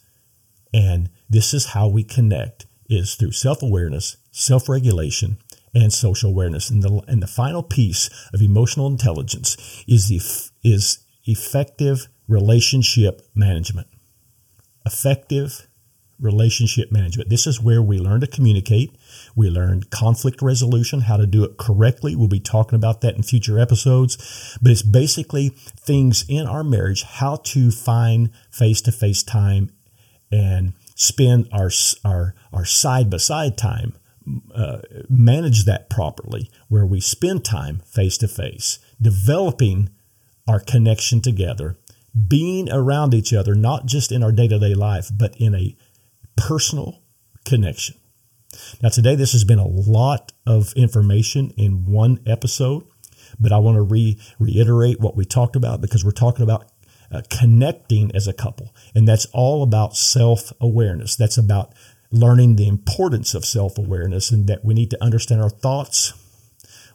And 0.72 1.10
this 1.28 1.54
is 1.54 1.66
how 1.66 1.88
we 1.88 2.04
connect 2.04 2.66
is 2.88 3.14
through 3.14 3.32
self-awareness, 3.32 4.16
self-regulation, 4.30 5.38
and 5.74 5.92
social 5.92 6.30
awareness. 6.30 6.70
And 6.70 6.82
the, 6.82 7.02
and 7.06 7.22
the 7.22 7.26
final 7.26 7.62
piece 7.62 8.08
of 8.32 8.40
emotional 8.40 8.86
intelligence 8.86 9.84
is, 9.86 10.08
the, 10.08 10.20
is 10.68 11.04
effective 11.24 12.08
relationship 12.26 13.22
management. 13.34 13.86
Effective 14.84 15.67
relationship 16.20 16.90
management. 16.90 17.28
This 17.30 17.46
is 17.46 17.60
where 17.60 17.82
we 17.82 17.98
learn 17.98 18.20
to 18.20 18.26
communicate. 18.26 18.96
We 19.36 19.50
learn 19.50 19.84
conflict 19.90 20.42
resolution, 20.42 21.02
how 21.02 21.16
to 21.16 21.26
do 21.26 21.44
it 21.44 21.56
correctly. 21.58 22.16
We'll 22.16 22.28
be 22.28 22.40
talking 22.40 22.76
about 22.76 23.00
that 23.02 23.14
in 23.14 23.22
future 23.22 23.58
episodes. 23.58 24.58
But 24.60 24.72
it's 24.72 24.82
basically 24.82 25.50
things 25.50 26.24
in 26.28 26.46
our 26.46 26.64
marriage, 26.64 27.04
how 27.04 27.36
to 27.36 27.70
find 27.70 28.30
face 28.50 28.80
to 28.82 28.92
face 28.92 29.22
time 29.22 29.70
and 30.30 30.72
spend 30.94 31.48
our, 31.52 31.70
our, 32.04 32.34
our 32.52 32.64
side 32.64 33.10
by 33.10 33.18
side 33.18 33.56
time 33.56 33.94
uh, 34.54 34.78
manage 35.08 35.64
that 35.64 35.88
properly, 35.88 36.50
where 36.68 36.84
we 36.84 37.00
spend 37.00 37.44
time 37.44 37.80
face 37.86 38.18
to 38.18 38.28
face, 38.28 38.78
developing 39.00 39.88
our 40.46 40.60
connection 40.60 41.20
together, 41.20 41.76
being 42.26 42.70
around 42.70 43.14
each 43.14 43.32
other, 43.32 43.54
not 43.54 43.86
just 43.86 44.12
in 44.12 44.22
our 44.22 44.32
day 44.32 44.48
to 44.48 44.58
day 44.58 44.74
life, 44.74 45.10
but 45.14 45.34
in 45.36 45.54
a 45.54 45.76
personal 46.38 47.02
connection. 47.44 47.96
Now, 48.82 48.88
today, 48.88 49.14
this 49.14 49.32
has 49.32 49.44
been 49.44 49.58
a 49.58 49.66
lot 49.66 50.32
of 50.46 50.72
information 50.74 51.52
in 51.56 51.84
one 51.84 52.20
episode, 52.26 52.84
but 53.38 53.52
I 53.52 53.58
want 53.58 53.76
to 53.76 53.82
re- 53.82 54.18
reiterate 54.38 55.00
what 55.00 55.16
we 55.16 55.24
talked 55.24 55.56
about 55.56 55.80
because 55.80 56.04
we're 56.04 56.12
talking 56.12 56.42
about 56.42 56.70
uh, 57.12 57.22
connecting 57.30 58.14
as 58.14 58.26
a 58.26 58.32
couple. 58.32 58.74
And 58.94 59.06
that's 59.06 59.26
all 59.32 59.62
about 59.62 59.96
self 59.96 60.52
awareness. 60.60 61.16
That's 61.16 61.38
about 61.38 61.74
learning 62.10 62.56
the 62.56 62.68
importance 62.68 63.34
of 63.34 63.44
self 63.44 63.78
awareness 63.78 64.30
and 64.30 64.46
that 64.46 64.64
we 64.64 64.74
need 64.74 64.90
to 64.90 65.02
understand 65.02 65.42
our 65.42 65.50
thoughts. 65.50 66.14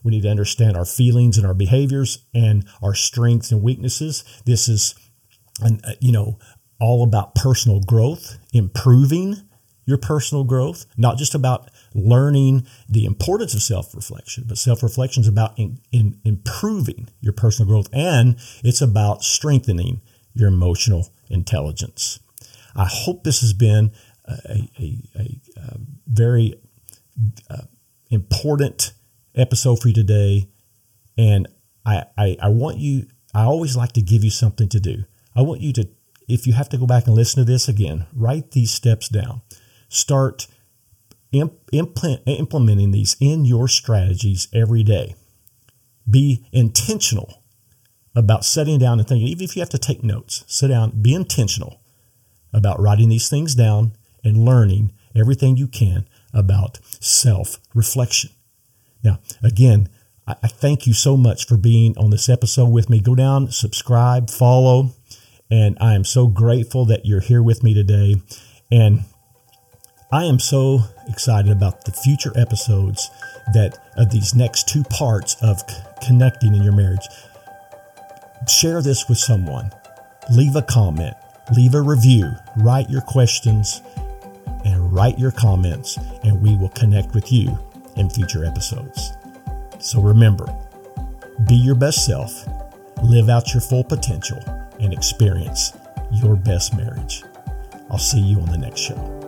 We 0.03 0.11
need 0.11 0.23
to 0.23 0.29
understand 0.29 0.75
our 0.75 0.85
feelings 0.85 1.37
and 1.37 1.47
our 1.47 1.53
behaviors 1.53 2.25
and 2.33 2.67
our 2.81 2.93
strengths 2.93 3.51
and 3.51 3.61
weaknesses. 3.61 4.23
This 4.45 4.67
is, 4.67 4.95
an, 5.61 5.79
uh, 5.85 5.93
you 6.01 6.11
know, 6.11 6.39
all 6.83 7.01
about 7.01 7.33
personal 7.33 7.79
growth, 7.79 8.37
improving 8.51 9.37
your 9.85 9.97
personal 9.97 10.43
growth, 10.43 10.85
not 10.97 11.17
just 11.17 11.33
about 11.33 11.71
learning 11.93 12.67
the 12.89 13.05
importance 13.05 13.53
of 13.53 13.61
self 13.61 13.95
reflection, 13.95 14.43
but 14.45 14.57
self 14.57 14.83
reflection 14.83 15.21
is 15.21 15.27
about 15.29 15.57
in, 15.57 15.79
in 15.93 16.19
improving 16.25 17.07
your 17.21 17.31
personal 17.31 17.71
growth 17.71 17.87
and 17.93 18.35
it's 18.65 18.81
about 18.81 19.23
strengthening 19.23 20.01
your 20.33 20.49
emotional 20.49 21.07
intelligence. 21.29 22.19
I 22.75 22.85
hope 22.89 23.23
this 23.23 23.39
has 23.39 23.53
been 23.53 23.93
a, 24.25 24.33
a, 24.77 24.97
a, 25.17 25.41
a 25.55 25.77
very 26.05 26.55
uh, 27.49 27.61
important 28.09 28.91
episode 29.35 29.81
for 29.81 29.87
you 29.87 29.93
today. 29.93 30.49
And 31.17 31.47
I, 31.85 32.03
I, 32.17 32.37
I 32.41 32.49
want 32.49 32.77
you, 32.77 33.07
I 33.33 33.43
always 33.43 33.77
like 33.77 33.93
to 33.93 34.01
give 34.01 34.25
you 34.25 34.31
something 34.31 34.67
to 34.67 34.81
do. 34.81 35.05
I 35.33 35.43
want 35.43 35.61
you 35.61 35.71
to, 35.73 35.87
if 36.27 36.47
you 36.47 36.53
have 36.53 36.69
to 36.69 36.77
go 36.77 36.85
back 36.85 37.07
and 37.07 37.15
listen 37.15 37.43
to 37.43 37.51
this 37.51 37.67
again, 37.67 38.05
write 38.13 38.51
these 38.51 38.71
steps 38.71 39.09
down. 39.09 39.41
Start 39.89 40.47
implementing 41.31 42.91
these 42.91 43.15
in 43.19 43.45
your 43.45 43.67
strategies 43.67 44.47
every 44.53 44.83
day. 44.83 45.15
Be 46.09 46.45
intentional 46.51 47.41
about 48.15 48.45
sitting 48.45 48.77
down 48.77 48.99
and 48.99 49.07
thinking, 49.07 49.27
even 49.27 49.43
if 49.43 49.55
you 49.55 49.61
have 49.61 49.69
to 49.69 49.77
take 49.77 50.03
notes, 50.03 50.43
sit 50.47 50.67
down, 50.67 51.01
be 51.01 51.13
intentional 51.13 51.81
about 52.51 52.79
writing 52.79 53.09
these 53.09 53.29
things 53.29 53.55
down 53.55 53.93
and 54.23 54.45
learning 54.45 54.93
everything 55.15 55.57
you 55.57 55.67
can 55.67 56.07
about 56.33 56.79
self 56.99 57.57
reflection. 57.73 58.29
Now, 59.03 59.19
again, 59.41 59.89
I 60.25 60.47
thank 60.47 60.87
you 60.87 60.93
so 60.93 61.17
much 61.17 61.45
for 61.45 61.57
being 61.57 61.97
on 61.97 62.09
this 62.09 62.29
episode 62.29 62.69
with 62.69 62.89
me. 62.89 63.01
Go 63.01 63.13
down, 63.13 63.51
subscribe, 63.51 64.29
follow, 64.29 64.91
and 65.51 65.77
I 65.79 65.93
am 65.93 66.03
so 66.03 66.27
grateful 66.27 66.85
that 66.85 67.05
you're 67.05 67.19
here 67.19 67.43
with 67.43 67.63
me 67.63 67.73
today. 67.73 68.15
And 68.71 69.03
I 70.11 70.25
am 70.25 70.39
so 70.39 70.81
excited 71.07 71.51
about 71.51 71.85
the 71.85 71.91
future 71.91 72.31
episodes 72.35 73.09
that 73.53 73.77
of 73.97 74.11
these 74.11 74.35
next 74.35 74.67
two 74.67 74.83
parts 74.83 75.35
of 75.41 75.61
connecting 76.05 76.55
in 76.55 76.63
your 76.63 76.73
marriage. 76.73 77.07
Share 78.47 78.81
this 78.81 79.07
with 79.09 79.17
someone. 79.17 79.71
Leave 80.31 80.55
a 80.55 80.61
comment, 80.61 81.15
leave 81.55 81.75
a 81.75 81.81
review, 81.81 82.31
write 82.57 82.89
your 82.89 83.01
questions, 83.01 83.81
and 84.65 84.93
write 84.93 85.19
your 85.19 85.31
comments, 85.31 85.97
and 86.23 86.41
we 86.41 86.55
will 86.55 86.69
connect 86.69 87.13
with 87.13 87.31
you 87.31 87.57
in 87.97 88.09
future 88.09 88.45
episodes. 88.45 89.13
So 89.79 90.01
remember, 90.01 90.45
be 91.47 91.55
your 91.55 91.75
best 91.75 92.05
self, 92.05 92.47
live 93.01 93.29
out 93.29 93.53
your 93.53 93.61
full 93.61 93.83
potential, 93.83 94.39
and 94.83 94.93
experience 94.93 95.73
your 96.11 96.35
best 96.35 96.75
marriage. 96.75 97.23
I'll 97.89 97.97
see 97.97 98.19
you 98.19 98.39
on 98.41 98.49
the 98.49 98.57
next 98.57 98.81
show. 98.81 99.22